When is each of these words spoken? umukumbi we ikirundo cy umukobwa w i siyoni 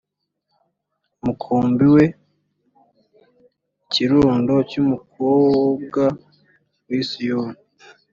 umukumbi 1.21 1.85
we 1.95 2.03
ikirundo 3.83 4.53
cy 4.69 4.75
umukobwa 4.83 6.03
w 6.89 6.91
i 7.01 7.03
siyoni 7.09 7.59